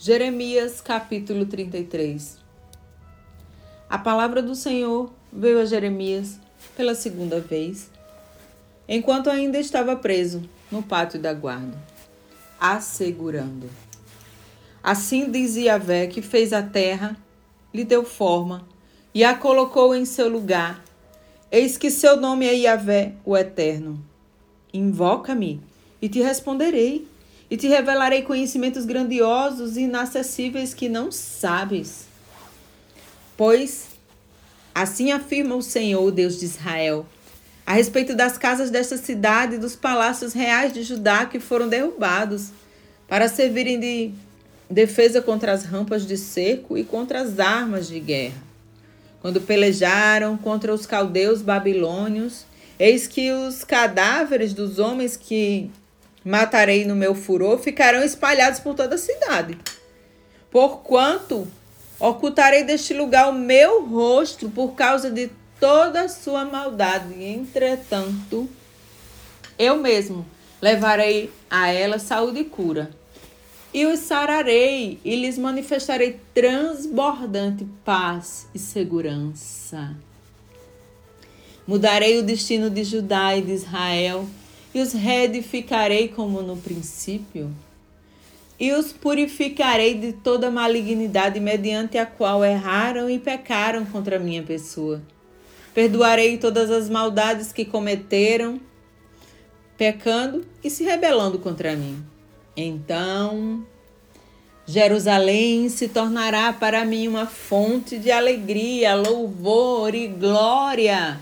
[0.00, 2.38] Jeremias capítulo 33
[3.90, 6.38] A palavra do Senhor veio a Jeremias
[6.76, 7.90] pela segunda vez,
[8.88, 11.76] enquanto ainda estava preso no pátio da guarda,
[12.60, 13.68] assegurando.
[14.84, 17.16] Assim diz Yahvé que fez a terra,
[17.74, 18.68] lhe deu forma
[19.12, 20.80] e a colocou em seu lugar.
[21.50, 24.00] Eis que seu nome é Yahvé, o Eterno.
[24.72, 25.60] Invoca-me
[26.00, 27.04] e te responderei
[27.50, 32.06] e te revelarei conhecimentos grandiosos e inacessíveis que não sabes.
[33.36, 33.88] Pois
[34.74, 37.06] assim afirma o Senhor, Deus de Israel,
[37.66, 42.50] a respeito das casas desta cidade e dos palácios reais de Judá que foram derrubados,
[43.08, 44.12] para servirem de
[44.70, 48.42] defesa contra as rampas de cerco e contra as armas de guerra.
[49.20, 52.44] Quando pelejaram contra os caldeus babilônios,
[52.78, 55.70] eis que os cadáveres dos homens que
[56.28, 59.58] matarei no meu furor, ficarão espalhados por toda a cidade.
[60.50, 61.48] Porquanto
[61.98, 67.24] ocultarei deste lugar o meu rosto por causa de toda a sua maldade.
[67.24, 68.48] Entretanto,
[69.58, 70.24] eu mesmo
[70.60, 72.90] levarei a ela saúde e cura.
[73.72, 79.96] E os sararei e lhes manifestarei transbordante paz e segurança.
[81.66, 84.26] Mudarei o destino de Judá e de Israel
[84.74, 87.50] e os reedificarei como no princípio,
[88.60, 94.42] e os purificarei de toda malignidade mediante a qual erraram e pecaram contra a minha
[94.42, 95.00] pessoa.
[95.72, 98.60] Perdoarei todas as maldades que cometeram,
[99.76, 102.04] pecando e se rebelando contra mim.
[102.56, 103.64] Então,
[104.66, 111.20] Jerusalém se tornará para mim uma fonte de alegria, louvor e glória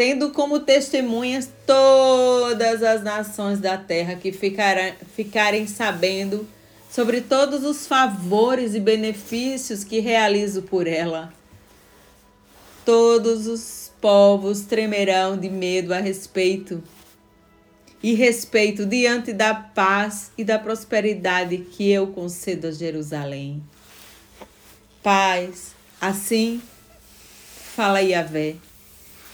[0.00, 6.48] tendo como testemunhas todas as nações da terra que ficarem, ficarem sabendo
[6.90, 11.30] sobre todos os favores e benefícios que realizo por ela.
[12.82, 16.82] Todos os povos tremerão de medo a respeito
[18.02, 23.62] e respeito diante da paz e da prosperidade que eu concedo a Jerusalém.
[25.02, 26.62] Paz, assim
[27.76, 28.56] fala Yahvé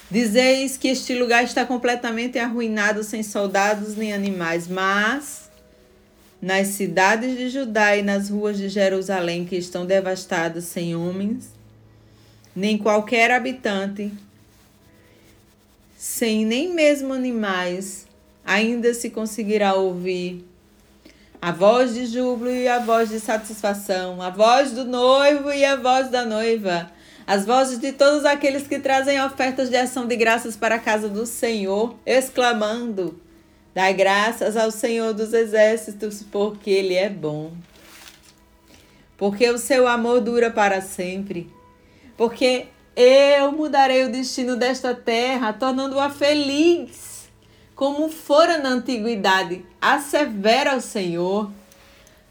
[0.08, 5.50] Dizeis que este lugar está completamente arruinado, sem soldados nem animais, mas
[6.40, 11.50] nas cidades de Judá e nas ruas de Jerusalém, que estão devastadas, sem homens,
[12.54, 14.12] nem qualquer habitante,
[15.96, 18.06] sem nem mesmo animais,
[18.44, 20.44] ainda se conseguirá ouvir
[21.42, 25.74] a voz de júbilo e a voz de satisfação, a voz do noivo e a
[25.74, 26.90] voz da noiva
[27.26, 31.08] as vozes de todos aqueles que trazem ofertas de ação de graças para a casa
[31.08, 33.20] do Senhor, exclamando:
[33.74, 37.52] Dai graças ao Senhor dos exércitos, porque Ele é bom.
[39.16, 41.50] Porque o seu amor dura para sempre.
[42.16, 47.28] Porque eu mudarei o destino desta terra, tornando-a feliz,
[47.74, 49.64] como fora na antiguidade.
[49.80, 51.50] Assevera o Senhor.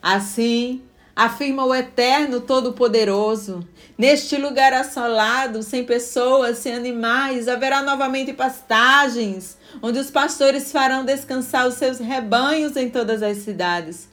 [0.02, 0.82] Assim,
[1.16, 3.66] afirma o Eterno Todo-Poderoso.
[3.98, 11.66] Neste lugar assolado, sem pessoas, sem animais, haverá novamente pastagens, onde os pastores farão descansar
[11.66, 14.10] os seus rebanhos em todas as cidades.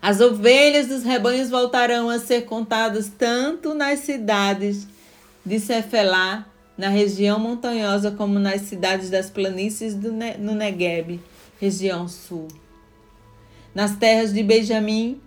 [0.00, 4.86] As ovelhas dos rebanhos voltarão a ser contadas tanto nas cidades
[5.44, 11.20] de Cefelá, na região montanhosa, como nas cidades das planícies do ne no Negueb,
[11.60, 12.48] região sul.
[13.74, 15.20] Nas terras de Benjamim,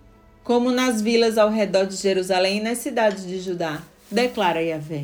[0.46, 5.02] como nas vilas ao redor de Jerusalém e nas cidades de Judá, declara Yahvé.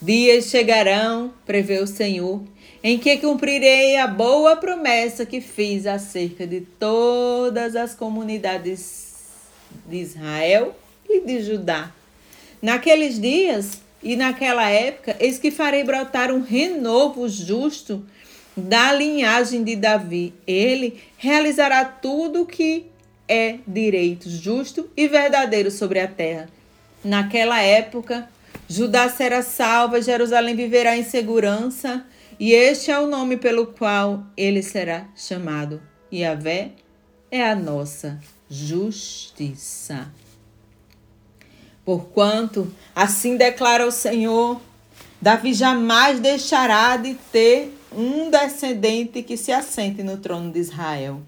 [0.00, 2.42] Dias chegarão, prevê o Senhor,
[2.84, 9.14] em que cumprirei a boa promessa que fiz acerca de todas as comunidades
[9.86, 10.76] de Israel
[11.08, 11.90] e de Judá.
[12.60, 18.04] Naqueles dias e naquela época, eis que farei brotar um renovo justo
[18.54, 20.34] da linhagem de Davi.
[20.46, 22.84] Ele realizará tudo o que
[23.28, 26.48] é direito justo e verdadeiro sobre a terra.
[27.04, 28.28] Naquela época,
[28.68, 32.04] Judá será salva, Jerusalém viverá em segurança,
[32.38, 35.80] e este é o nome pelo qual ele será chamado.
[36.12, 36.72] Yahvé
[37.30, 40.08] é a nossa justiça.
[41.84, 44.60] Porquanto, assim declara o Senhor,
[45.20, 51.22] Davi jamais deixará de ter um descendente que se assente no trono de Israel.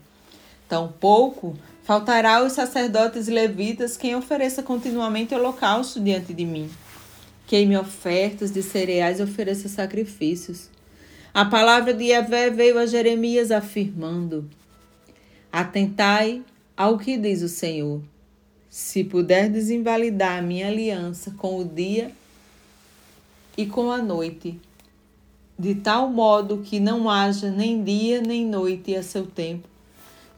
[0.69, 1.57] Tampouco
[1.89, 6.69] Faltará aos sacerdotes levitas quem ofereça continuamente holocausto diante de mim.
[7.47, 10.69] Queime ofertas de cereais e ofereça sacrifícios.
[11.33, 14.51] A palavra de Yahvé veio a Jeremias afirmando:
[15.51, 16.43] Atentai
[16.77, 18.03] Ao que diz o Senhor:
[18.69, 22.13] Se puder desinvalidar a minha aliança com o dia
[23.57, 24.61] e com a noite,
[25.59, 29.67] de tal modo que não haja nem dia nem noite a seu tempo,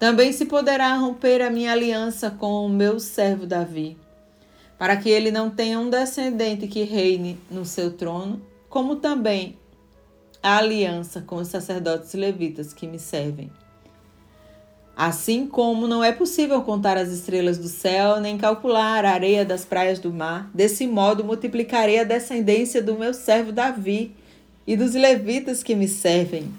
[0.01, 3.99] também se poderá romper a minha aliança com o meu servo Davi,
[4.79, 9.59] para que ele não tenha um descendente que reine no seu trono, como também
[10.43, 13.53] a aliança com os sacerdotes levitas que me servem.
[14.97, 19.67] Assim como não é possível contar as estrelas do céu, nem calcular a areia das
[19.67, 24.17] praias do mar, desse modo multiplicarei a descendência do meu servo Davi
[24.67, 26.51] e dos levitas que me servem.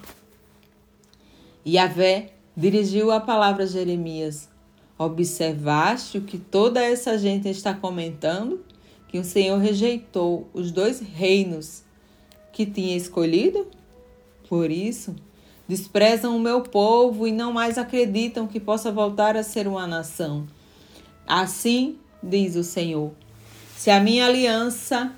[1.65, 4.47] Yahvé dirigiu a palavra a Jeremias:
[4.95, 8.63] Observaste o que toda essa gente está comentando?
[9.07, 11.81] Que o Senhor rejeitou os dois reinos
[12.53, 13.67] que tinha escolhido?
[14.47, 15.15] Por isso,
[15.67, 20.45] desprezam o meu povo e não mais acreditam que possa voltar a ser uma nação.
[21.27, 23.11] Assim diz o Senhor:
[23.75, 25.11] se a minha aliança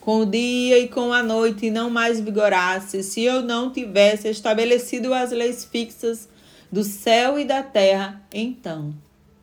[0.00, 5.12] com o dia e com a noite não mais vigorasse, se eu não tivesse estabelecido
[5.12, 6.29] as leis fixas
[6.70, 8.94] do céu e da terra, então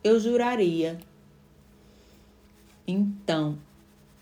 [0.02, 0.98] eu juraria.
[2.86, 3.58] Então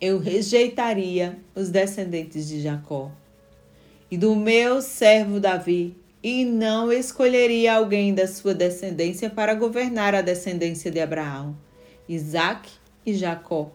[0.01, 3.11] eu rejeitaria os descendentes de Jacó
[4.11, 10.23] e do meu servo Davi, e não escolheria alguém da sua descendência para governar a
[10.23, 11.57] descendência de Abraão,
[12.09, 12.73] Isaque
[13.05, 13.71] e Jacó.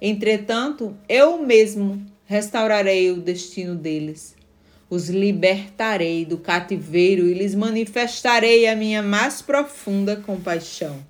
[0.00, 4.34] Entretanto, eu mesmo restaurarei o destino deles.
[4.88, 11.04] Os libertarei do cativeiro e lhes manifestarei a minha mais profunda compaixão.